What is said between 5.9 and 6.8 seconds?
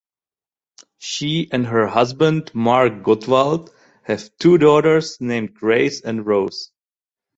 and Rose.